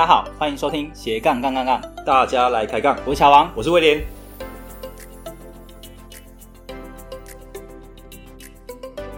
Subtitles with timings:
[0.00, 2.96] 大家好，欢迎收听斜杠杠杠杠，大家来开杠。
[3.04, 4.02] 我是乔王，我是威廉。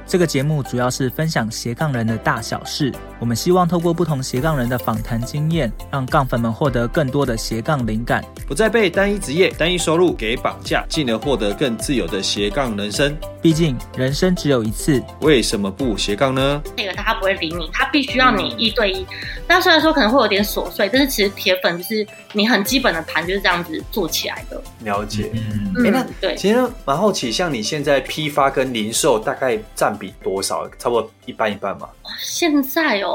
[0.05, 2.93] 这个节目主要是分享斜杠人的大小事。
[3.23, 13.17] 我们希望透过不同斜杠人的访谈经验，让杠粉们获得更多的斜杠灵感，不再被单一职业、单一收入给绑架，进而获得更自由的斜杠人生。
[13.41, 16.61] 毕竟人生只有一次，为什么不斜杠呢？
[16.77, 19.07] 那个他不会理你，他必须要你一对一。
[19.47, 24.61] 那虽然说可能会有点琐碎，但是其实铁粉就是你很基本的盘就是这样子做起来的。
[24.81, 30.69] 了解，嗯，哎、欸，那对，其实蛮好奇，像你现在批发跟零售大概占比多少？
[30.79, 31.89] 差不多一半一半嘛？
[32.21, 33.12] 现在哦，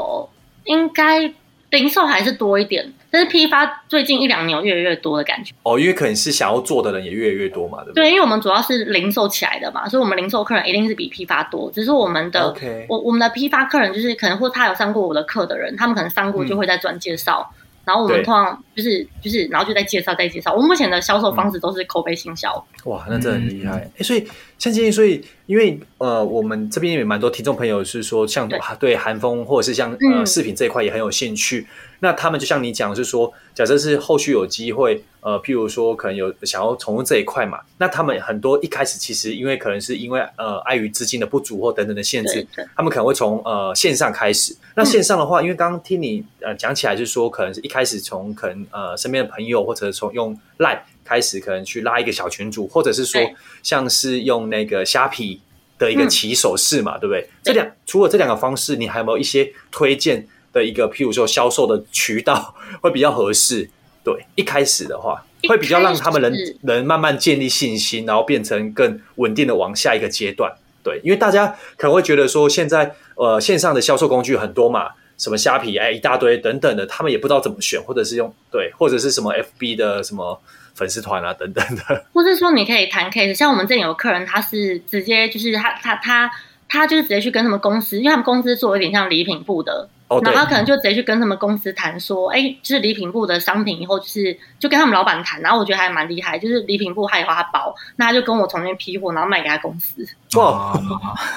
[0.64, 1.32] 应该
[1.70, 2.92] 零售还是多一点。
[3.10, 8.04] 但是批发最近一两年有越来越多的感觉哦，因为可能是想要做的人也越来越多嘛，对不对？
[8.04, 11.70] 对，因为我们主要是零售起来的嘛，所以我们零售客人一定是比批发多。
[11.72, 12.54] 只是我们的.
[12.86, 17.50] 我我们的批发客人就是可能或他有上过我的课的人，他们可能上过就会再转介绍。
[17.54, 17.57] 嗯
[17.88, 20.52] 然后我们通常就是就是，然后就在介绍再介绍。
[20.52, 22.52] 我们目前的销售方式都是口碑行销。
[22.84, 23.76] 哇，那真的很厉害。
[23.78, 31.60] 哎、嗯，所以像今天，所以因为呃，我们这边也蛮多听众朋友是说，像对对韩风或者是像呃饰品这一块也很有兴趣。
[31.60, 42.46] 嗯那他们就像你讲，是说，假设是后续有机会，呃，譬如说可能有想要从事这一块嘛，那他们很多一开始其实因为可能是因为呃碍于资金的不足或等等的限制，
[42.76, 44.56] 他们可能会从呃线上开始。
[44.76, 53.20] 那线上的话，因为刚刚听你呃讲起来，就是说可能是一开始从可能呃身边的朋友或者从用 LINE 开始，可能去拉一个小群组，或者是说
[53.64, 55.40] 像是用那个虾皮
[55.78, 57.28] 的一个起手式嘛，对不对？
[57.42, 60.28] 这两除了这两个方式，你还有没有一些推荐？
[60.58, 63.70] 的一个，譬如说销售的渠道会比较合适，
[64.04, 66.32] 对，一开始的话会比较让他们能
[66.62, 70.52] 能慢慢建立信心，然后变成更稳定的往下一个阶段，
[70.82, 80.40] 对，因为大家可能会觉得说现在呃线上的销售工具很多嘛，什么虾皮哎一大堆等等的，他们也不知道怎么选，或者是用对，或者是什么 FB 的什么
[80.74, 86.30] 粉丝团啊等等的， 或是说你可以谈 case，像我们这里有客人他是直接就是他他他
[86.68, 89.88] 他就是直接去跟他们公司，因为他们公司做有点像礼品部的。
[90.10, 95.38] Oh, 然后他可能就直接去跟他们公司谈说，哎，就是礼品部的商品，以后就是就跟他们老板谈。
[95.42, 100.08] 然后我觉得还蛮厉害，就是礼品部他以后他包，那他就跟我重新批货，然后卖给他公司。
[100.36, 100.78] 哇，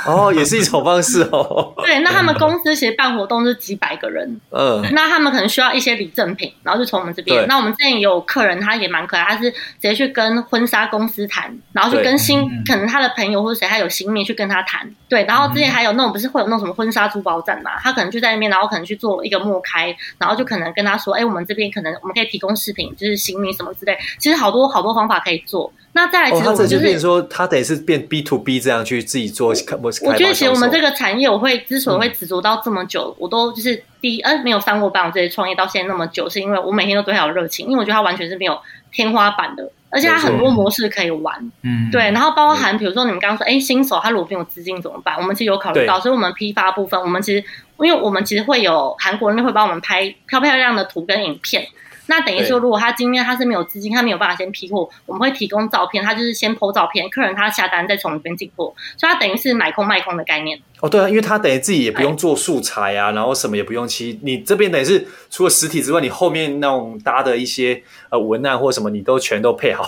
[0.06, 1.74] 哦，也是一种方式哦。
[1.86, 7.48] 对，那他们公司其实办活动是几百个人，嗯，那他们可能需要一些礼赠品，然后就从我们这边。
[7.48, 14.94] 那我们之前有客人，他也蛮可爱，他是直接去跟婚纱公司谈，然后去跟新可能他的朋友或者谁他有新面去跟他谈。
[15.08, 23.98] 对，然后之前还有那种不是会有那种什么婚纱珠宝展嘛，他可能就在那边，然后可能去做一个默开，然后就可能跟他说，哎，我们这边可能我们可以提供饰品，就是新米什么之类。
[24.20, 25.72] 其实好多好多方法可以做。
[25.94, 29.54] 那再来，其实就是、哦、变说，他得是变 B to B 这样去自己做。
[29.82, 38.60] 我我觉得其实我们这个产业，我会之所以会执着到这么久，嗯、我都就是第一，呃，没有上过班，我这些创业到现在那么久，是因为我每天都对他有热情，因为我觉得他完全是没有
[38.92, 39.72] 天花板的。
[39.94, 45.18] 而且它很多模式可以玩，嗯，对，然后包含比如说你们刚刚说，哎，新手他如果没有资金怎么办？
[45.18, 47.44] 我们其实有考虑到，所以我们批发部分，我们其实
[47.78, 51.68] 因为我们其实会有韩国人会帮我们拍漂漂亮的图跟影片。
[52.12, 60.60] 那等于说，如果他今天他是没有资金，他没有办法先批货，我们会提供照片，他就是先 po 照片，客人他下单再从里边进货，所以他等于是买空卖空的概念。
[60.82, 69.86] 哦，对啊，因为他等于自己也不用做素材啊，然后什么也不用，其实你这边等于是除了实体之外，你后面那种搭的一些呃文案或什么，你都全都配好。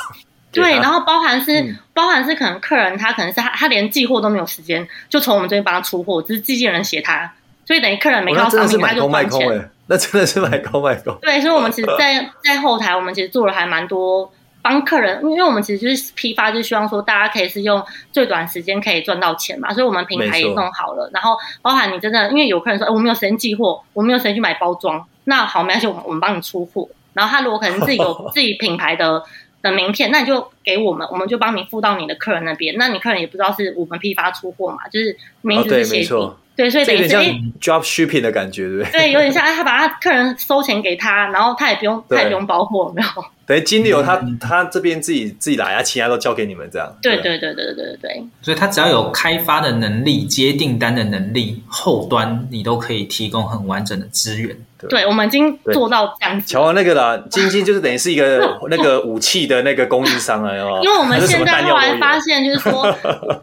[0.53, 7.33] 对，然后包含是、嗯、包含是可能客人他可能是他他连寄货都没有时间，就从我们这边帮他出货，只是寄件人写他，
[7.65, 9.69] 所以等于客人没看到商品他就赚钱。
[9.87, 11.17] 那真的是买高卖高。
[11.21, 14.31] 对，所以，我们其实在，在在后台，我们其实做了还蛮多
[14.61, 21.09] 帮客人，因为我们其实就是批发，就希望说大家可以是用最短时间可以赚到钱嘛，所以我们平台也弄好了。
[21.13, 26.87] 然后，包含你真的，因为有客人说，哎，我没有时间寄货，我没有时间去买包装，那好，没关系，我们我们帮你出货。
[27.13, 29.21] 然后，他如果可能自己有 自己品牌的
[29.61, 32.75] 的名片，那你就给我们，我们就帮你付到你的客人那边。
[32.77, 36.15] 那你客人也不知道是我们批发出货嘛，就是名字是写
[36.55, 37.15] 对，所以等于是
[37.59, 38.91] drop shipping 的感觉，对不对？
[38.91, 43.07] 对，有点像 他把他客人收钱给他，然后他也不用，他也不用包货，没有。
[43.45, 46.95] 等于金流他他这边自己自己来啊，其他都交给你们这样。
[47.01, 48.23] 对对对对对对对。
[48.41, 54.55] 所以他只要有开发的能力、接订单的能力，后端你都可以提供很完整的资源。
[54.89, 56.47] 对，我们已经做到这样子。
[56.47, 62.95] 乔王那个啦，晶晶就是等于是一个 那个武器的那个供应商了，因为我们现在后来发现，就是说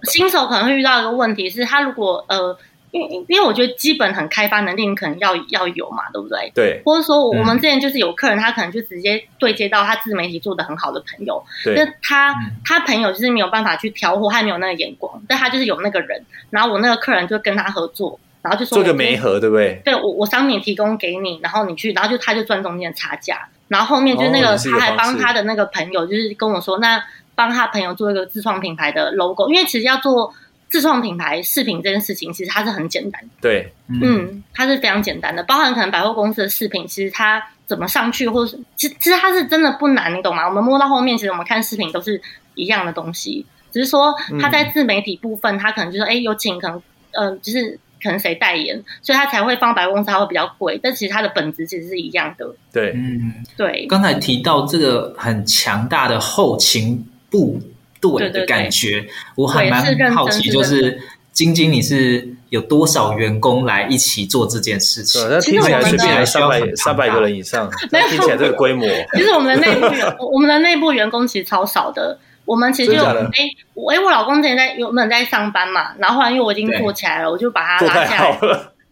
[0.05, 2.57] 新手可能会遇到一个问题是，他如果呃。
[2.93, 6.51] 因为因为我觉得基本很开发能力，你可能要要有嘛，对不对？
[6.55, 6.83] 对。
[6.85, 11.77] 或者说，我们之前就是有客人，他可能就直接对接到他自媒体做的很好的朋友，对。
[11.77, 12.35] 那他
[12.65, 16.25] 他朋友就是没有办法去挑货，他没有那个眼光，但他就是有那个人。
[16.51, 19.81] 然后我那个客人就跟他合作，然后就说做个媒合，对不对？
[19.85, 23.49] 对，我我商品提供给你，然后你去，然后就他就赚中间的差价。
[23.69, 27.01] 然后后面就是那个他还帮他的那个朋友，就是跟我说，那
[27.37, 30.35] 帮他朋友做一个自创品牌的 logo，因为其实要做。
[30.71, 33.21] 自创品牌饰品这件事情，其实它是很简单。
[33.41, 40.47] 对，嗯，它是非常简单的，包含可能百货公司的饰品，其实它怎么上去，或者是其实其实它是真的不难，你懂吗？
[40.47, 42.23] 我们摸到后面，其实我们看饰品都是
[42.55, 46.83] 一样的东西，只是说它在自媒体部分，它可能就是哎、嗯、有请可能
[47.13, 52.49] 呃，就是可能谁代言，所以它才会放百货公司，它会比较贵，但其实它的本质其实是一样的。
[52.73, 53.87] 对，嗯，对。
[53.89, 57.61] 刚才提到这个很强大的后勤部。
[58.01, 61.01] 对的感觉，对对对，我还蛮好奇，就是
[61.33, 65.21] 晶晶，你是有多少员工来一起做这件事情？
[65.29, 67.71] 那听起来随便来三百三百个人以上，
[68.09, 68.87] 听起来这个规模。
[69.15, 72.19] 其实我们的内部员， 我们的内部员工其实超少的。
[72.47, 73.33] 我们其实就哎，
[73.75, 75.93] 我哎，我老公之前在有没有在上班嘛？
[75.99, 78.39] 然后后来因为我已经做起来了，我就把他拉下来。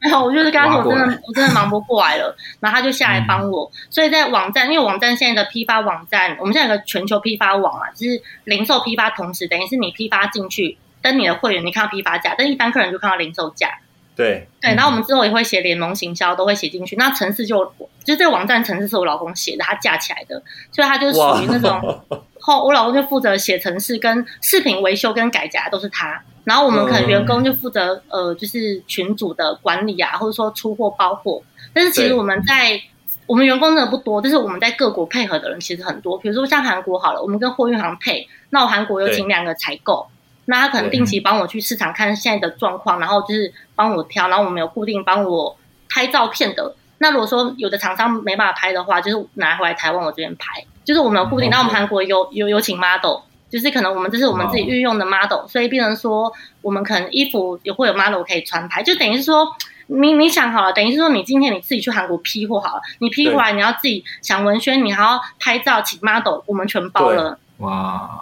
[0.01, 3.71] 然后我就是跟他说，我真的我真的忙不过来了，然后他就下来帮我。
[3.91, 13.81] 所以在网站，因为网站现在的批发网站，我们现在有个全球批发网啊，就是零售批发同时，等于是你批发进去，登你的会员，你看到批发价，但一般客人就看到零售价。
[14.15, 16.97] 对对，然后我们之后也会写联盟行销，都会写进去。
[16.97, 17.65] 那城市就
[18.03, 20.43] 就这个网站城市是我老公写的，他架起来的，
[20.73, 22.05] 所以他就属于那种
[22.49, 26.23] 后我老公就负责写程式跟视频维修跟改夹都是他。
[26.45, 31.43] 然后我们可能员工就负责、嗯、呃，就是群组的管理啊，或者说出货包货。
[31.75, 32.81] 但是其实我们在
[33.27, 36.17] 我们员工真的不多，但是我们在各国配合的人其实很多。
[36.17, 40.09] 比如说像韩国好了，我们跟货运行配，那我韩国有请两个采购，
[40.47, 45.55] 那他可能定期帮我去市场看现在的状况，然后就是帮我挑，然后我们有固定帮我
[45.91, 46.75] 拍照片的。
[46.97, 51.51] 那如果说有的厂商没办法拍的话，就是拿回来台湾我这边拍，就是我们有固定。
[51.51, 53.21] 那、嗯、我们韩国有有有请 model。
[53.51, 55.49] 就是可能我们这是我们自己御用的 model，、oh.
[55.49, 56.31] 所以变成说
[56.61, 59.49] 我们可能衣服也会有 model 可以穿拍，就等于是说
[59.87, 67.39] 你你想好了，等于是说你今天你自己去韩国批货好了，你批回来你要自己想文宣，你还要拍照请 model，我们全包了。
[67.61, 68.21] 哇！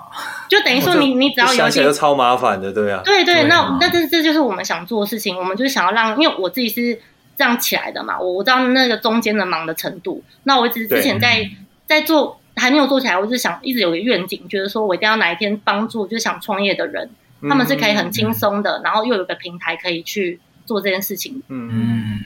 [0.48, 3.02] 就等于说你你只要有想起超麻烦的，对啊。
[3.04, 7.00] 对对，对啊、那那这这就是我们想做的事情，我们就是想要让，因为我自己是
[7.36, 11.50] 这样起来的嘛，我我知道那个中间的忙的程度，那我只是之前在
[11.84, 12.38] 在做。
[12.56, 17.10] 还没有做起来，我就想一直有个愿景，觉得说我一定要哪一天帮助就是想创业的人，
[17.42, 21.42] 他们是可以很轻松的，然后又有个平台可以去做这件事情。
[21.48, 22.18] 嗯，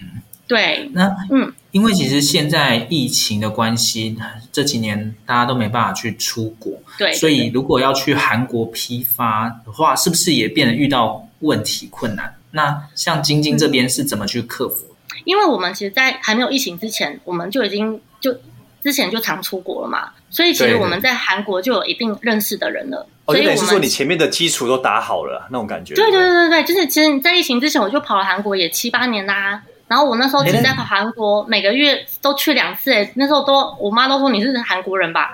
[0.46, 0.88] 对。
[0.94, 4.16] 那嗯，因为其实现在疫情的关系，
[4.52, 12.36] 这几年大家都没办法去出国，对，所以如果要去韩国批发的话，是不是也变得遇到问题困难？
[12.52, 14.86] 那像晶晶这边是怎么去克服？
[15.24, 18.36] 因为我们其实，在还没有疫情之前，我们就已经就。
[18.82, 23.06] 之前就常出国了嘛，所以其实我们在韩国就有一定认识的人了。
[23.26, 25.94] 哦，所以等于是说你前面的基础都打好了那种感觉。
[25.94, 29.62] 对对对对对，就是其实你在疫情之前我就跑了韩国也七八年啦。
[29.86, 32.92] 然后我那时候其实在跑韩国，每个月都去两次。
[32.92, 35.32] 哎，那时候都我妈都说你是韩国人吧，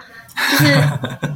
[0.50, 0.64] 就是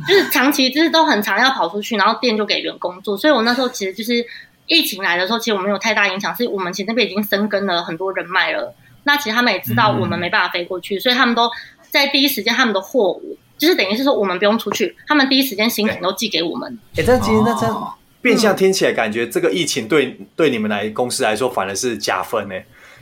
[0.09, 3.17] 就是长期就是都很常要跑出去，然后店就给员工做。
[3.17, 4.25] 所以我那时候其实就是
[4.67, 8.75] 疫情来的时候，其实我没有太大影响，是我们其实那边已经生根了很多人脉了。
[9.05, 11.51] 那其实他们也知道我们没办法飞过去，嗯、所以他们都。
[11.91, 16.79] 在第一时间，他们的货物就是等于是说，我们不用出去，他们第一时间新品都寄给我们。
[16.97, 22.55] 哎，但今天那这样变相听起来，感觉这个疫情对对你们来公司来说反而是加分呢？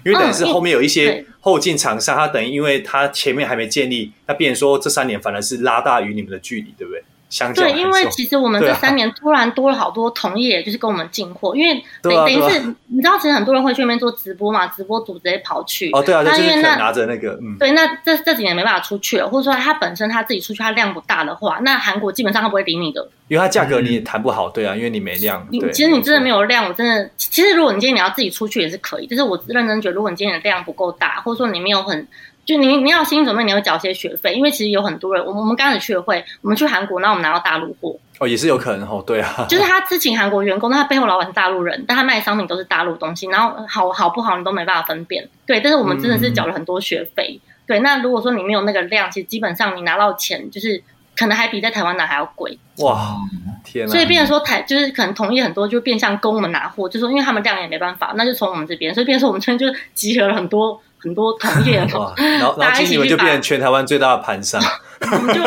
[0.05, 7.03] 因为等于是后面有一些后进厂商，他等于因为他前面还没建立，那变成说这三年反而是拉大于你们的距离，对不对？
[7.55, 32.09] 对，因为其实我们这三年突然多了好多同业，就是跟我们进货，因为 等等于是你知道，其实很多人会去那边做直播嘛，直播组直接跑去哦，对啊，那因为那拿着那个，嗯，对，那这这几年没办法出去了，或者说他本身他自己出去，他量不大的话，那韩国基本上他不会理你的，因为他价格你也谈不好，对啊，因为你没量，你其实你真的没有量，我真的，其实如果你今天你要自己出去也是可以，就是我认真觉得，如果你今天的量不够大，或者说你没有很。
[32.49, 45.29] 就你你要心理准备，你要缴些学费，因为其实有很多人，我们我们刚开始学会，我们去韩国，然后我们拿到大陆货，哦，也是有可能哦，对啊，就是他之前韩国员工，他背后老板是大陆人，但他卖的商品都是大陆东西，然后好好不好你都没办法分辨。
[45.45, 47.39] 对，但是我们真的是缴了很多学费。
[47.39, 50.83] 嗯、对，那如果说你没有那个量，其实基本上你拿到钱就是
[51.19, 52.59] 可能还比在台湾拿还要贵。
[52.79, 53.17] 哇，
[53.63, 53.93] 天哪！
[53.93, 62.15] 所以变成说台就是可能同意很多，就变相跟我们拿货，就说因为他们量也没办法，那就从我们这边，所以变成说我们这边就集合了很多很多同业， 然后
[62.59, 64.61] 然后你们就变成全台湾最大的盘商。
[65.01, 65.43] 我们就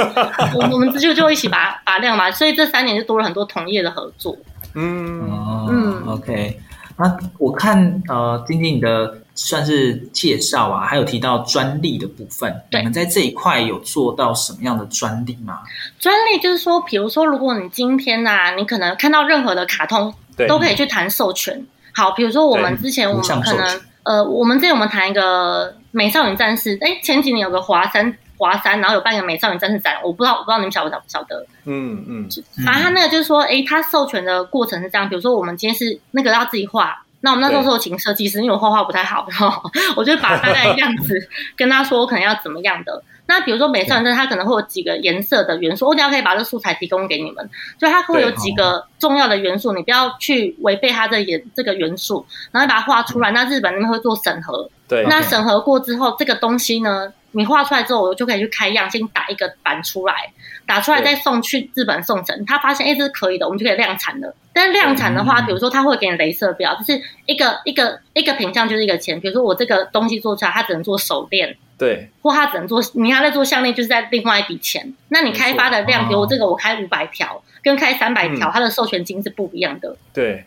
[0.58, 4.38] 我我们就就一起把把量嘛，所以这三年就多了很多同业的合作。
[4.74, 5.30] 嗯
[5.70, 6.60] 嗯，OK。
[6.98, 15.60] 那我看呃，晶晶你的算是介绍啊，还有提到专利的部分，你们在这一块有做到什么样的专利吗？
[16.00, 20.14] 专利就是说，比如说，如果你今天呐、啊，你可能看到任何的卡通，
[20.48, 21.66] 都可以去谈授权。
[21.94, 28.18] 好，比如说我们之前我们可能呃，我们之前我们谈一个美少女战士，哎，前几年有个华山。
[28.38, 31.46] 华山，然后有办一个美少女战士展，我不知道，我不知道你们晓不晓不晓得？
[31.66, 32.28] 嗯嗯，
[32.66, 41.14] 反正他那个就是说，诶，他授权的过程是这样，比如说我们今天是那个要自己画，那我们那时候是有请设计师，因为我画画不太好，然后我就把大概的样子
[41.56, 43.04] 跟他说，我可能要怎么样的。
[43.32, 53.32] 那比如说美少女它可能会有几个颜色的元素，我等下可以把这素材提供给你们，就它会有几个重要的元素，你不要去违背它的颜这个元素，然后把它画出来。
[53.32, 57.14] 那日本那边会做审核，对，那审核过之后，这个东西呢？
[57.34, 60.34] 你画出来之后，我就可以去开样，先打一个版出来，
[60.66, 62.44] 打出来再送去日本送审。
[62.46, 64.36] 他发现哎，这是可以的，我们就可以量产了。
[64.52, 69.18] 但是量产的话，比如说他会给你镭射标，就是一个一个一个品相就是一个钱。
[69.22, 74.94] 比如说我这个东西做出来，它只能做手链，对，或他只能做，你要在做项链，就是在另外一笔钱。
[75.10, 79.96] 那你开发的量，比如我这个我开五百条，跟开三百条，它的授权金是不一样的。
[80.14, 80.46] 对，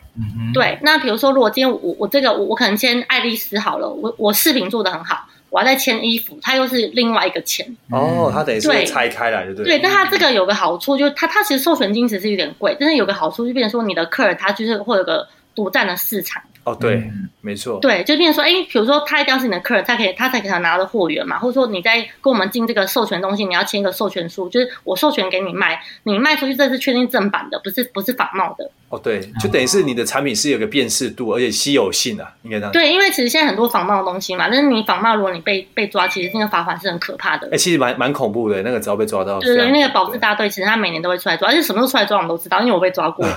[0.53, 0.79] 对。
[0.81, 5.27] 那比如说，如果今天我我这个我我可能签爱丽丝好了，我我饰品做的很好。
[5.49, 9.77] 我要再签衣服，它又是另外一个钱哦，它等于是拆开来的，对对。
[9.77, 16.41] 对，但它这个有个好处，就是它它其实授权金其实是有点贵，但是有个好处就变成说你的客人他就是会有个独占的市场。
[16.65, 28.71] 哦，对，嗯、没错，对，就变成说，哎，比如说他一定要是你的客人，他可以，他才给他拿的货源嘛，或者说你在跟我们进这个授权东西，你要签一个授权书，就是我授权给你卖，你卖出去这是确定正版的，不是不是仿冒的。
[28.89, 32.71] 哦，对，就等于是你的产品是有个辨识度，而且稀有性啊，应该这样。
[32.71, 37.47] 对，因为其实现在很多仿冒的东西嘛，但是你仿冒，如果你被被抓，其实那个罚款是很可怕的。
[37.51, 43.23] 哎，其实蛮蛮恐怖的，那个只要被抓到，对对，那个保质大队其实他每年都会出来抓，而且什么时候出来抓我们都知道，因为我被抓过。
[43.29, 43.33] 哇，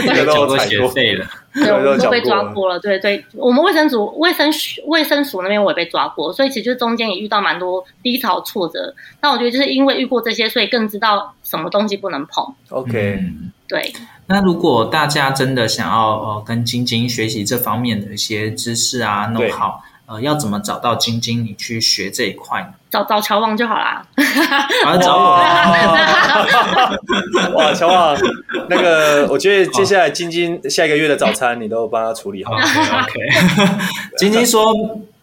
[0.00, 1.26] 这个都踩过了。
[1.54, 2.78] 对，我们都被抓过了。
[2.78, 4.50] 对对，我们卫生组、卫生
[4.86, 8.94] 卫生署那边我也被抓过，所以其实中间也遇到蛮多低潮挫折。
[9.20, 12.54] 那我觉得就是因为遇过这些，所以更知道什么东西不能碰。
[12.70, 13.20] OK，
[13.68, 13.92] 对。
[14.26, 19.82] 那如果大家真的想要呃跟晶晶学习这方面的一些知识啊，弄好。
[20.12, 21.42] 呃，要怎么找到晶晶？
[21.42, 22.66] 你去学这一块呢？
[22.90, 24.04] 找找乔王就好啦。
[24.84, 25.38] 好， 找我。
[27.56, 28.14] 哇，乔王，
[28.68, 32.52] 那个，我觉得接下来晶晶下一个月的早餐，你都帮他处理好。
[32.52, 33.14] OK。
[34.18, 34.66] 晶晶说，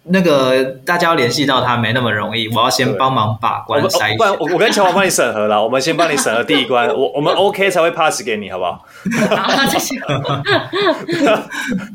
[0.05, 4.17] 那个大家要联系到他没那么容易，我要先帮忙把关筛选。
[4.17, 5.63] 不然，我我跟乔王帮你审核了。
[5.63, 8.83] 我们先帮你审核第一关，我我们 OK 才会 pass 给你，好不好？
[9.37, 9.99] 好，谢谢。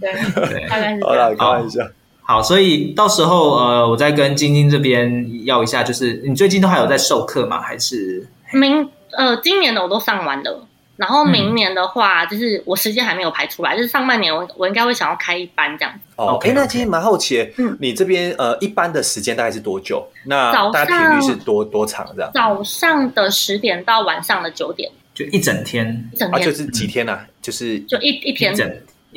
[0.00, 0.12] 对
[0.46, 1.08] 对，大概是这样。
[1.08, 1.82] 好了，开玩笑。
[2.26, 7.61] 好，所以到时候呃，我再跟晶晶这边要一下，就是你最近都还有在授课吗？
[7.61, 10.66] 还是明呃，今年的我都上完了，
[10.97, 16.00] 然后明年的话，就是我时间还没有排出来，就是上半年我我应该会想要开一班这样子。
[16.16, 20.02] 哦，哎 Okay, okay.，那今天蛮好奇，嗯，你这边呃，一般的时间大概是多久？
[20.25, 22.31] 那大概频率是多多长这样？
[22.33, 27.26] 早上的十点到晚上的九点，就一整天，一整天，啊，就是几天啊？
[27.43, 28.54] 就是就一一天。
[28.54, 28.57] 一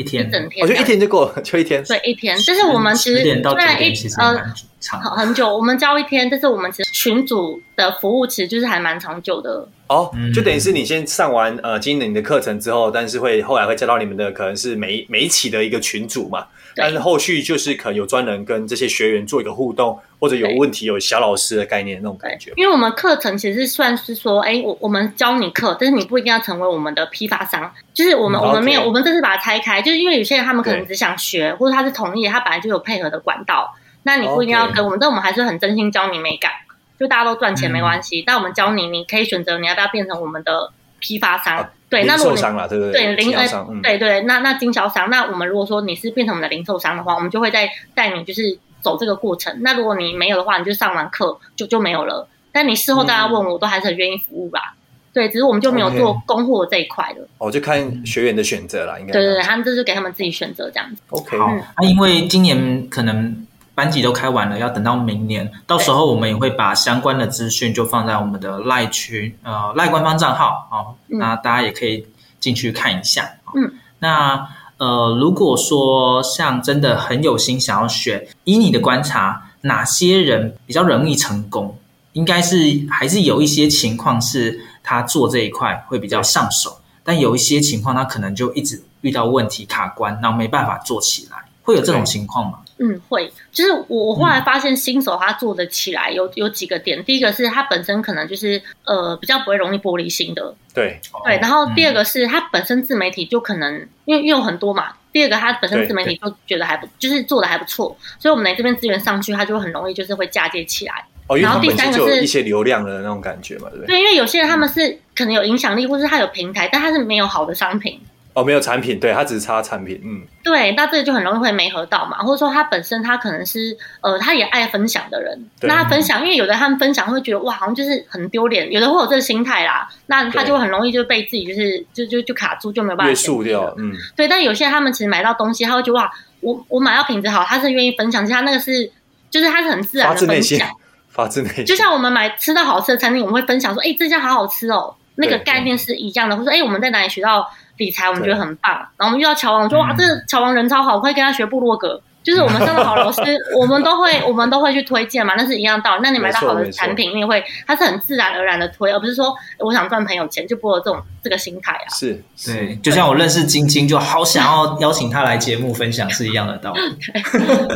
[0.04, 1.84] 天，一整天，我觉得一天就够了， 就一天。
[1.84, 2.38] 对，一天。
[2.38, 9.68] 就是我们其实虽然一呃长很久，我们教一天，但是我们其实群组的服务其实就是还蛮长久的。
[9.88, 16.46] 哦，就等于是你先上完呃经理的课程之后，但是会后来会加到你们的可能是每每一期的一个群组嘛。
[16.78, 22.52] 但是后续就是可能有专人跟这些学员做一个互动，或者有问题有小老师的概念那种感觉。
[22.56, 27.74] 因为我们课程其实算是说，哎，我我们教你课，但是你不一定要成为我们的批发商。
[27.94, 36.52] 就是我们我们没有，我们这次把它拆开，就是因为有些人他们可能只想学，或者他是同意，他本来就有配合的管道，那你不一定要跟我们，但我们还是很真心教你美感。
[37.00, 41.70] 就大家都赚钱没关系，但我们教你，你可以选择你要不要变成我们的批发商。
[41.90, 43.48] 对，那如果你对零呃，
[43.82, 49.56] 对对，那那经销商，那我们如果说你是变成我们的零售商的话，我们就会再带你就是走这个过程。
[49.62, 52.28] 那如果你没有的话，你就上完课就就没有了。
[52.52, 54.76] 但你事后大家问我都还是很愿意服务吧。
[55.14, 57.26] 对，只是我们就没有做供货这一块的。
[57.38, 59.14] 哦，就看学员的选择了，应该。
[59.14, 61.02] 对对对，他们这是给他们自己选择这样子。
[61.10, 61.50] OK，好。
[61.78, 63.47] 那因为今年可能
[63.78, 72.04] 班级都开完了，要等到明年，到时候我们也会把相关的资讯就放在我们的赖群，呃，赖官方账号哦，那大家也可以
[72.40, 73.30] 进去看一下。
[73.56, 81.78] 嗯，那呃，如果说像真的很有心想要选，以你的观察，哪些人比较容易成功？
[82.14, 82.58] 应该是
[82.90, 92.58] 还是有一些情况是他做这一块会比较上手，但有一些情况他可能就一直遇到问题卡关，然后没办法做起来，会有这种情况吗？
[92.80, 101.00] 嗯，会，就是我我后来发现新手他做的起来有有几个点，第一个是他本身可能就是呃比较不会容易玻璃心的，对。
[101.26, 103.74] 对，然后第二个是他本身自媒体就可能
[104.06, 111.04] 因为因为有很多嘛，第二个他本身自媒体就觉得还不就是做的还不错，所以我们来这边资源上去，他就很容易就是会嫁接起来。
[111.28, 113.88] 哦，然后第三个是一些流量的那种感觉嘛，对不对？
[113.88, 118.00] 对，因为有些人他们是可能有影响力，或是他有平台，但他是没有好的商品。
[118.38, 138.92] 哦，没有产品，对，他只是差产品，嗯，对，那这个就很容易会没合到嘛，或者说他本身他可能是呃，他也爱分享的人，那他分享，因为有的他们分享会觉得哇，好像就是很丢脸，有的会有这个心态啦，那他就很容易就被自己就是就就就卡住，就没有办法约束掉，嗯，对，但有些人他们其实买到东西，他会觉得哇，我我买到品质好，他是愿意分享，其实他那个是
[139.32, 140.70] 就是他是很自然的分享，
[141.10, 147.50] 发自内心，就像我们买吃到好吃的餐厅，我们会分享说，哎，这家好好吃哦，那个概念是一样的，或者说哎，我们在哪里学到。
[147.78, 152.02] 理财我们觉得很棒，然后我们遇到乔王，我说哇，这个乔王人超好，我可以跟他学部落格。
[152.24, 153.22] 就是我们上的好老师，
[153.58, 156.02] 我们都会我们都会去推荐嘛，那是一样道理。
[156.04, 161.88] 那你买到好的产品，你也会，它是很自然而然的推，而不是说我想赚朋友钱就不会有这种这个心态啊。
[161.88, 166.82] 是，对，就像我认识晶晶，就好想要 邀请她来节目分享，是一样的道理。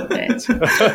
[0.10, 0.28] 对，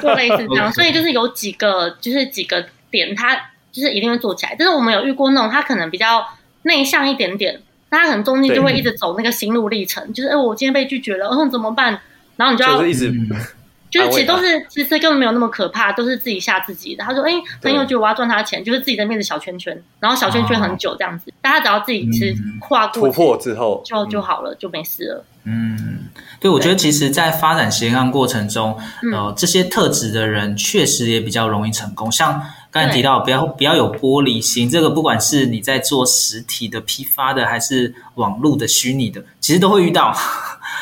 [0.02, 3.34] 做类似这样， 所以就是有几个，就是几个点，他
[3.72, 4.54] 就是一定会做起来。
[4.58, 6.22] 但是我们有遇过那种，他可能比较
[6.64, 7.62] 内向一点点。
[7.90, 11.98] 他可能中间就会一直走那个心路历程，就是哎，我今天被拒绝了，嗯，怎么办？
[12.36, 13.12] 然后你就要就是一直，
[13.88, 17.04] 就是其实都是其实根本没有那么可怕，都是自己吓自己的。
[17.04, 25.24] 他说，哎，朋友觉得我要赚他的钱，就是自己的面子小圈圈，然后小圈圈很久这样子，大家只要自己其实跨过突破之后，就就好了，就没事了。
[25.44, 26.00] 嗯，
[26.40, 28.76] 对，我觉得其实，在发展斜杠过程中，
[29.12, 32.42] 呃，这些特质的人确实也比较容易成功，像。
[32.76, 40.14] 刚才提到不要不要有玻璃心，这个不管是你在做实体的批发的，还是网络的虚拟的，其实都会遇到。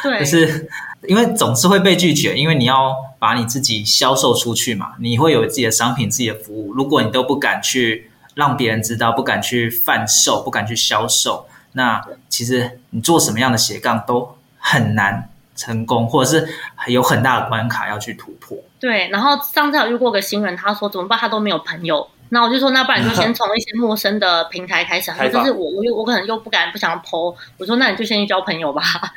[0.02, 0.68] 对， 就是
[1.06, 6.72] 因为总是会被拒绝，因为你要把你自己销售出去嘛，你会有自己的商品、自己的服务。
[6.72, 16.48] 如果你都不敢去让别人知道，不敢去贩售，不敢去销售，那其实你做什么样的斜杠都很难成功，或者是
[16.88, 18.56] 有很大的关卡要去突破。
[18.80, 21.18] 对，然后上次我遇过个新人，他说怎么办？
[21.18, 22.08] 他都没有朋友。
[22.30, 25.12] 那我就说，那不然就先从一些陌生的平台开始。
[25.16, 27.32] 他说就是我，我又我可能又不敢不想 po。
[27.58, 28.82] 我说那你就先去交朋友吧。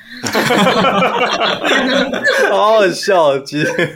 [2.52, 3.74] 好好笑，其实。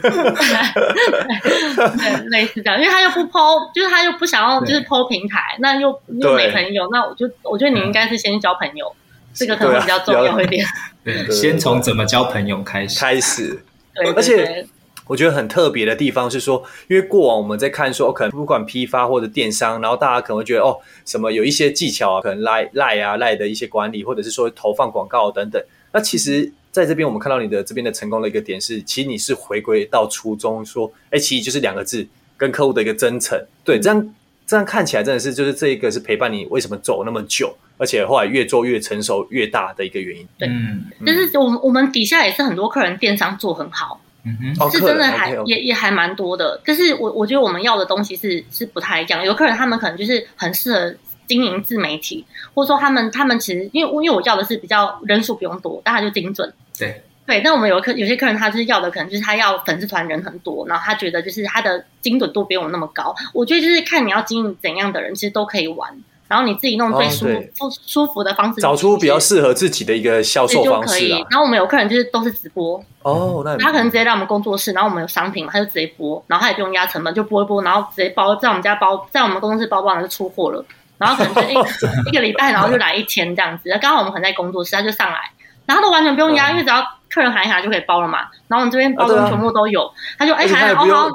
[2.30, 8.92] 类似这样，因为他又不 po，就是他又不想要就是 po 平台，那又又没朋友，那我就我觉得你应该是先去交朋友，
[9.34, 10.64] 这个可能比较重要一点。
[11.04, 12.98] 对，先从怎么交朋友开始。
[12.98, 13.64] 开始。
[13.94, 14.66] 对，而且。
[15.08, 25.62] 我觉得很特别的地方是说，因为过往我们在看说，可能不管批发或者电商，然后大家可能会觉得哦，什么有一些技巧啊，可能赖赖啊赖的一些管理，或者是说投放广告等等。
[25.92, 33.38] 那其实在这边我们看到你的这边的成功的一个点是，其实你是回归到初衷，说，哎，其实就是两个字，跟客户的一个真诚。
[33.64, 34.14] 对，这样
[34.52, 40.28] 这样看起来真的是就是这一个是陪伴你为什么走那么久，而且后来越做越成熟越大的一个原因。
[40.38, 43.98] 对，嗯，就是我们我们底下也是很多客人电商做很好。
[44.24, 49.24] 嗯哼，是真的还也也还蛮多的，但是我我觉得我们要的东西是是不太一样。
[49.24, 50.94] 有客人他们可能就是很适合
[51.26, 56.52] 经营自媒体，或者说他们他们其实因为因为我要的是比较人数不用多，但他就精准。
[56.78, 63.14] 对对，但我们有客有些客人他就是要的可能就是他要粉丝团人很多，然后他觉得就是他的精准度比我们那么高。
[63.32, 65.88] 我觉得就是看你要经营怎样的人，其实都可以玩。
[66.28, 71.20] 然后你自己弄最舒服、哦、舒服的方式，找出比较适合自己的一个销售方式啊。
[71.30, 80.64] 然后我们有客人就是都是直播哦，那他可能直接来我们工作室，然后我们有商品嘛，他就直接播，然后他也不用压成本，就播一播，然后直接包在我们家包，在我们公司包包，然后就出货了。
[80.96, 81.54] 然后可能就一
[82.08, 83.68] 一个礼拜，然后就来一天这样子。
[83.82, 85.30] 刚好我们可能在工作室，他就上来，
[85.66, 88.20] 然后都完全不用压，嗯、因为只要客人喊一喊就可以包了嘛。
[88.48, 91.10] 然后我们这边包装全部都有，啊啊他就哎喊好好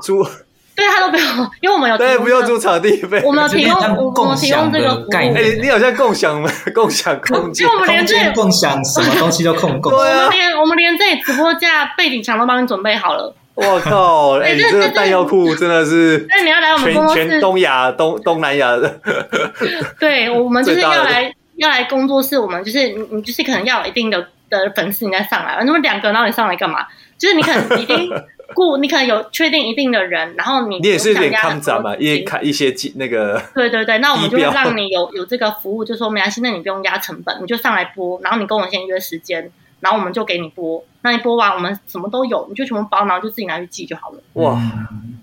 [0.75, 3.73] 对他都不用，因为我们有对不用租场地费，我们有提供
[4.13, 5.36] 我们提供这个概念。
[5.36, 6.39] 哎，你好像共享
[6.71, 9.91] 共享空间，就我们连这 共享什么东西都共共。
[9.91, 13.33] 我们连我们连这里直播架背景墙都帮你准备好了。
[13.55, 14.38] 我靠！
[14.38, 18.99] 哎，这个弹药库真的是，那你要来我们工作室，全东亚东东南亚的。
[19.99, 25.62] 对，我们就是要来要来工作室，我们就是你你就是可能要有一定的的粉丝，你再上来。
[25.63, 26.86] 那么两个，然后你上来干嘛？
[27.17, 28.10] 就是你可能 已经。
[28.55, 44.23] 顾，你可能有确定一定的人，然后你你也是有点抗战嘛，因为看一些那个对对对，那我们就会让你有有这个服务，就说没关系，那你不用压成本，你就上来播，然后你跟我先约时间，然后我们就给你播，那你播完我们什么都有，你就全部包，然后就自己拿去寄就好了。
[44.36, 44.57] 哇，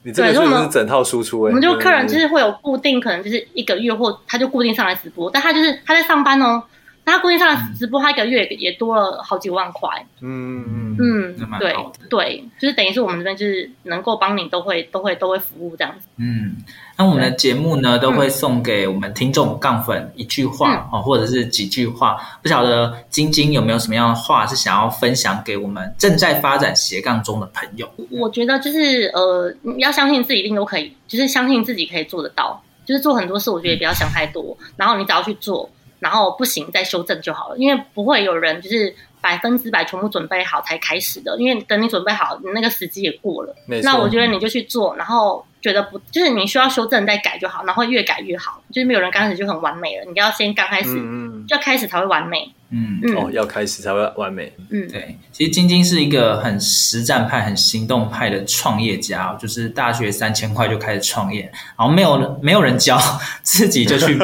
[0.02, 1.44] 你这个是不是整套输出？
[1.44, 6.62] 哎，我们就客人就是会有固定，可能就是一个月或他就固定上来直播，但他就是他在上班哦。
[7.04, 9.88] 他估计上直播，他一个月也多了好几万块。
[10.20, 11.76] 嗯嗯嗯，对
[12.08, 16.06] 对，就是等于是我们这边就是能够帮你都会都会都会服务这样子。
[16.16, 16.56] 嗯，
[16.96, 22.16] 那我们的节目呢，都会送给我们听众杠粉一句话哦，或者是几句话。
[22.42, 27.88] 不晓得晶晶有没有什么样的话是想要分享给我们正在发展斜杠中的朋友？
[28.10, 32.62] 我觉得就是呃，要相信自己一定都可以，就是相信自己可以做得到。
[32.86, 35.70] 就是做很多事，我觉得也不要想太多，然后你只要去做。
[36.04, 43.56] 然后不行，再修正就好了，因为不会有人就是百分之百全部准备好才开始的，因为等你准备好，你那个时机也过了。
[43.82, 52.52] 那我觉得你就去做，然后觉得不就是你需要修正再改就好，然后越改越好，就是没有人刚开始就很完美了，你要先刚开始，嗯，要开始才会完美。
[52.68, 54.52] 嗯，哦，要开始才会完美。
[54.68, 63.00] 嗯，对，其实晶晶是一个很实战派、很行动派的创业家，就是大学三千块就开始创业，然后没有没有人教，
[63.42, 64.18] 自己就去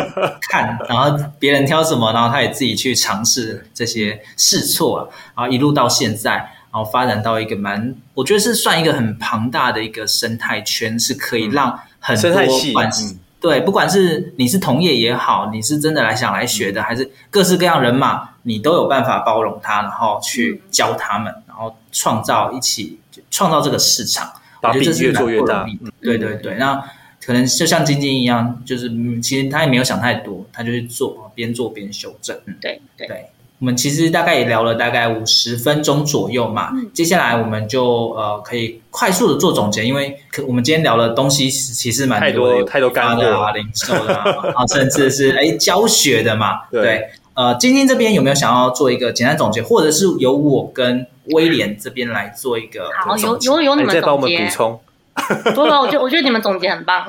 [0.51, 12.33] 看，然后别人挑什么，然后他也自己去尝试这些试错啊，然后一路到现在，然后发展到一个蛮，我觉得是算一个很庞大的一个生态圈，是可以让很多
[12.73, 13.19] 关系。
[13.41, 22.99] 对，不管是你是同业也好，你是真的来想来学的，还是各式各样人马，你都有办法包容他，然后去教他们，然后创造一起
[23.31, 24.31] 创造这个市场。
[24.63, 25.67] 把饼越做越大。
[26.03, 26.85] 对对对，那
[27.25, 28.91] 可能就像晶晶一样，就是
[29.23, 32.39] 其实他也没有想太多，他就去做，边做边修正。
[32.45, 33.07] 嗯，对对。
[33.07, 33.31] 对
[33.61, 43.23] 我们其实大概也聊了大概五十分钟左右嘛，嗯、接下来我们就呃可以快速的做总结，因为可我们今天聊的东西其实蛮多的，太多干货。
[43.23, 54.81] 啊，零售的啊，甚至是哎教学的嘛，对，对，呃，晶晶这边有没有想要做一个简单总结，或者是由我跟威廉这边来做一个好，有有有你们总结，再帮我们补充，
[55.55, 57.05] 不不，我觉得我觉得你们总结很棒。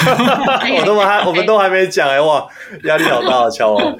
[0.80, 2.46] 我都还，我们都还没讲哎，哇，
[2.84, 3.96] 压力好大啊，乔王。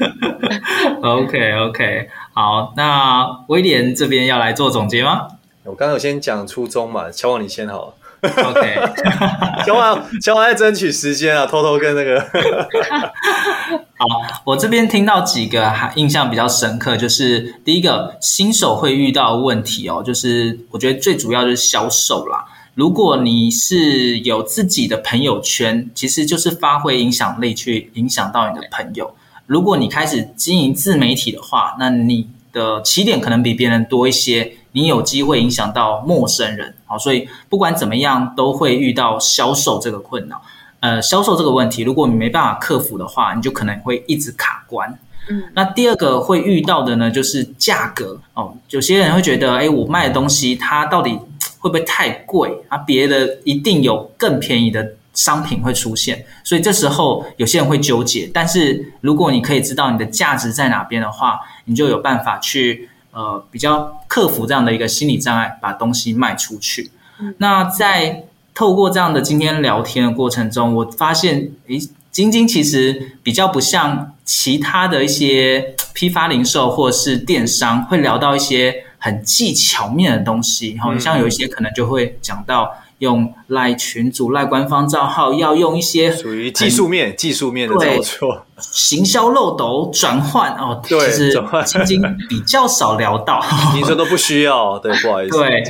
[1.03, 5.27] OK OK，好，那威廉这边要来做总结吗？
[5.65, 7.95] 我刚刚有先讲初衷嘛，乔王你先好了。
[8.23, 8.79] OK，
[9.65, 12.21] 乔王，乔王在争取时间啊，偷偷跟那个。
[13.97, 14.07] 好，
[14.45, 22.45] 我这边听到几个还印象比较深刻，就是第一个新手会遇到的问题哦，就是我觉得最主要就是销售啦。
[22.75, 29.15] 如果你是有自己的朋友圈，其实就是发挥影响力去影响到你的朋友。
[29.47, 36.75] 如果你开始经营自媒体的话，那你的起点可能比别人多一些，你有机会影响到陌生人。
[36.87, 40.41] 好，所以不管怎么样，都会遇到销售这个困扰。
[40.79, 44.99] 呃，销售这个问题，如果你没办法克服的话，你就可能会一直卡关。
[45.29, 48.55] 嗯，那第二个会遇到的呢，就是价格哦。
[48.71, 51.19] 有些人会觉得，哎，我卖的东西它到底
[51.61, 52.51] 会不会太贵？
[52.69, 58.29] 啊，别的一定有更便宜的商品会出现，所以这时候有些人会纠结。
[58.33, 66.91] 但是如果你可以知道你的价值在哪边的话，你就有办法去呃比较克服这样的一个心理障碍，把东西卖出去。
[67.21, 71.79] 嗯，那在透过这样的今天聊天的过程中，我发现，诶，
[72.11, 78.85] 晶晶其实比较不像其他的一些批发零售或是电商会聊到一些。
[79.01, 91.33] 很技巧面的东西，好像有一些可能就会讲到用赖群组、赖官方账号，要用一些属于技术面、技术面的操作，行销漏斗转换哦，对，其实
[91.65, 93.43] 晶晶比较少聊到，
[93.75, 95.63] 你说都不需要，对，不好意思，对，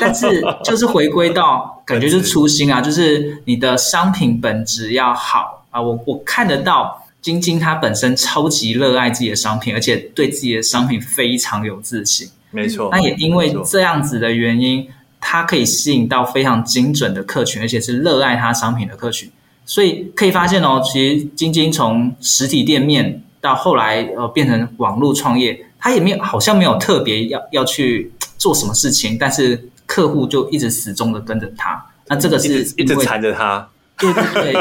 [0.00, 12.30] 但是就是回归到 感觉就是初心啊，就是你的商品本质要好啊，我我看得到晶晶她本身超级热爱自己的商品，而且对自己的商品非常有自信。
[12.50, 14.88] 没错，那也因为这样子的原因，
[15.20, 19.30] 它可以吸引到非常精准的客群，而且是热爱它商品的客群。
[19.66, 31.84] 所以可以发现哦，其实晶晶从实体店面到后来呃变成网络创业，他也没有好像没有特别要要去做什么事情，但是客户就一直始终的跟着他。
[32.06, 34.52] 那这个是一直，一直缠着他，对对对，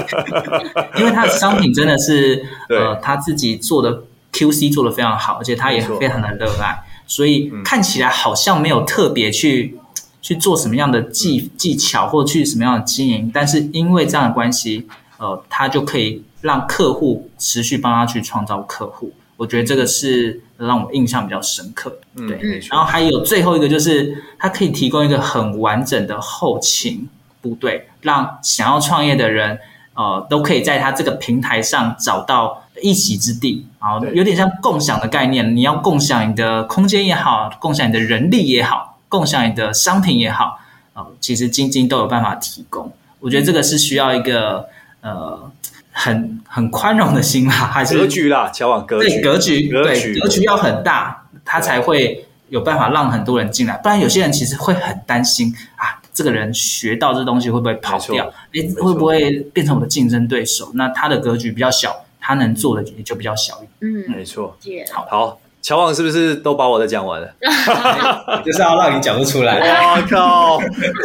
[0.99, 6.77] 因为他的商品真的是 呃他自己做的 QC 做的非常好，而且他也非常的热爱。
[7.07, 9.75] 所以看起来好像没有特别去
[10.21, 14.85] 去做什么样的技技巧，或者去什么样的经营，但是因为这样的关系，
[15.17, 19.11] 呃，他就可以让客户持续帮他去创造客户。
[19.37, 21.95] 我觉得这个是让我印象比较深刻。
[22.15, 27.07] 对，嗯、然后还有最后一个就是，它可以提供一个很完整的后勤
[27.39, 29.59] 部队，让想要创业的人，
[29.97, 33.65] 呃，都可以在它这个平台上找到一席之地。
[33.79, 40.59] 啊有点像共享的概念，你要共享你的空间也好，共享你的人力也好，共享你的商品也好，
[40.93, 42.93] 呃，其实晶晶都有办法提供。
[43.19, 44.67] 我觉得这个是需要一个
[45.01, 45.51] 呃。
[45.99, 53.75] 很很宽容的心啦，还是格局啦，交往格局，对格局，格局对格局要很大，他才会有办法让很多人进来。
[53.77, 58.25] 不然有些人其实会很担心啊，这个人学到这东西会不会跑掉？
[58.53, 60.71] 诶，会不会变成我的竞争对手？
[60.73, 64.03] 那他的格局比较小，他能做的也就比较小一点。
[64.07, 64.57] 嗯，没错。
[64.91, 67.31] 好，好，乔王是不是都把我的讲完了？
[68.43, 69.59] 就是要让你讲不出来。
[69.59, 70.59] 我靠，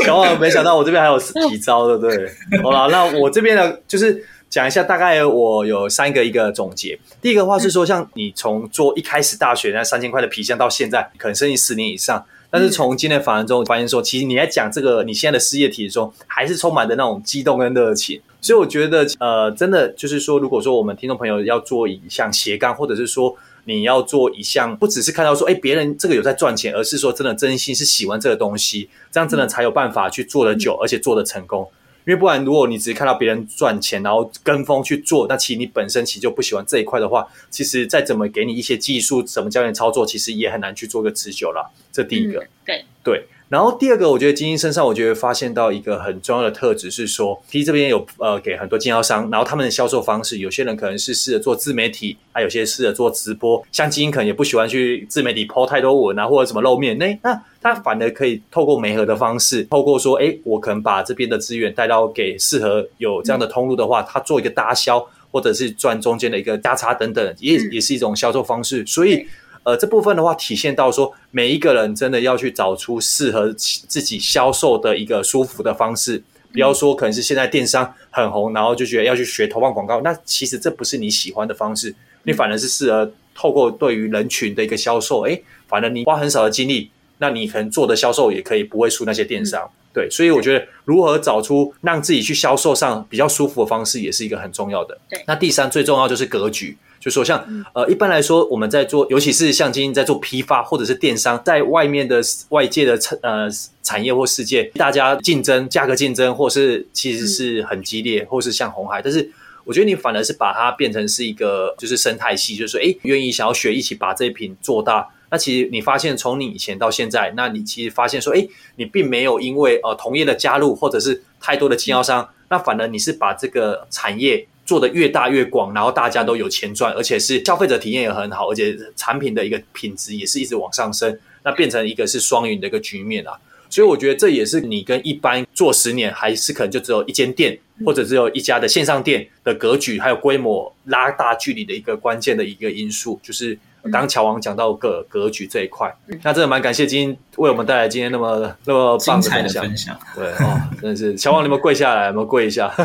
[0.07, 2.62] 乔旺没想到我这边还有几招，对不对？
[2.62, 4.25] 好了，那我这边呢，就是。
[4.53, 6.98] 讲一下，大概我有三个一个总结。
[7.22, 12.22] 第一个话是说，像你从做一开始大学那三千块的皮箱到现在，可能生意十年以上，
[12.53, 18.21] 但是从今天访谈中发现说，其实你在讲这个你现在的事业体中，还是充满着那种激动跟热情。
[18.43, 23.35] 所以我觉得，呃，真的就是说，如果说我们听众朋友要做一项斜杠，或者是说
[23.65, 31.67] 你要做一项，不只是看到说，哎，别人这个有在赚钱，而是说真的真心是喜欢这个东西，这样真的才有办法去做得久，而且做得成功。
[32.05, 41.73] 因为不然，如果你只是看到别人赚钱，然后跟风去做，那其实你本身其实就不喜欢这一块的话，其实再怎么给你一些技术，怎么教你操作，其实也很难去做个持久了。
[41.93, 43.27] 这第一个，嗯、对对。
[43.53, 53.62] 然后第二个，我觉得精英身上，我觉得发现到一个很重要的特质是说，P 这边有呃给很多经销商，然后他们的销售方式，有些人可能是试着做自媒体，还、啊、有些试着做直播。
[53.71, 69.27] 像精英可能也不喜欢去自媒体 po 太多文啊，或者什么露面，那那他反而可以透过媒合的方式，透过说，哎，我可能把这边的资源带到给适合有这样的通路的话，他做一个搭销，或者是赚中间的一个价差等等，也也是一种销售方式，所以。
[69.64, 76.22] 呃，这部分的话，体现到说，每一个人真的要去找出适合自己销售的一个舒服的方式。
[76.53, 81.94] 不要说可能是现在电商很红，然后就觉得要去学投放广告，那其实这不是你喜欢的方式。
[82.25, 89.70] 你反而是适合透过对于人群的一个销售，哎，反而你花很少的精力，那你可能做的销售也可以不会输那些电商。
[89.94, 94.98] 对，所以我觉得如何找出让自己去销售上比较舒服的方式，也是一个很重要的。
[95.09, 96.77] 对，那第三最重要就是格局。
[97.03, 103.49] 就说像呃，一般来说，我们在做，尤其是像今天在做批发或者是电商，在外面的外界的产呃
[103.83, 109.03] 产业或世界，大家竞争价格竞争，或是其实是很激烈，或是像红海。
[109.03, 109.29] 但是
[109.65, 115.09] 我觉得你反而是把它变成是一个就是生态系，就是说，哎，愿意想要学，一起把这一瓶做大。
[115.33, 124.47] 那其实你发现从你以前到现在，那你其实发现说，哎，你并没有因为呃同业的加入或者是太多的经销商，那反而你是把这个产业。
[124.64, 133.33] 做的越大越广，然后大家都有钱赚，而且是消费者体验也很好，而且产品的一个品质也是一直往上升，那变成一个是双赢的一个局面啊。
[133.68, 143.59] 所以我觉得这也是你跟一般做十年还是可能就只有一间店或者只有一家的线上店的格局还有规模拉大距离的一个关键的一个因素，就是。
[143.83, 149.64] 刚刚乔王讲到个格局这一块，嗯、那真的蛮感谢今天为我们带来今天那么那么棒的分享。
[149.64, 152.68] 分享对哦，真的是乔王，你们跪下来，我们跪一下。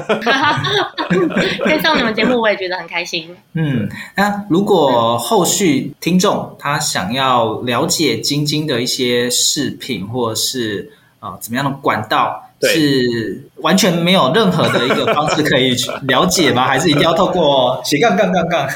[1.63, 3.35] 可以上你们节目，我也觉得很开心。
[3.53, 16.65] 嗯，那如果后续听众他想要了解晶晶的一些饰品，或者是啊、呃、怎么样的管道，是完全没有任何的一个方式可以去了解吗？
[16.65, 18.67] 还是一定要透过斜杠杠杠杠？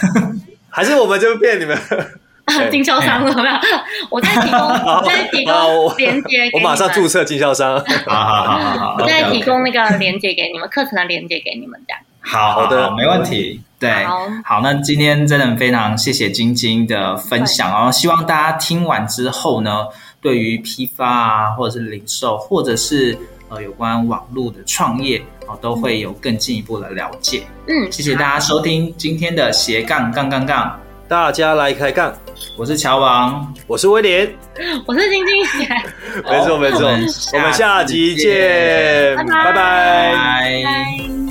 [0.71, 1.77] 还是我们就骗你们
[2.71, 3.55] 经销商了没有？
[4.09, 7.79] 我再提供， 我再提供连接，我马上注册经销商。
[8.05, 12.01] 好好好好好，我再提供那个连接给你们，课程的连接给你们这样。
[12.19, 13.61] 好好的，没问题。
[13.79, 14.05] 对，
[14.43, 17.91] 好，那今天真的非常谢谢晶晶的分享哦。
[17.91, 19.87] 希望大家听完之后呢，
[20.21, 23.17] 对于批发啊，或者是零售，或者是
[23.51, 25.21] 呃有关网络的创业。
[25.61, 27.43] 都会有更进一步的了解。
[27.67, 32.13] 嗯，谢谢大家收听今天的斜杠杠杠杠，大家来开杠。
[32.57, 34.33] 我是乔王，我是威廉，
[34.87, 35.35] 我是晶晶。
[36.23, 36.87] 没错没错，
[37.33, 41.30] 我们下集见，拜拜。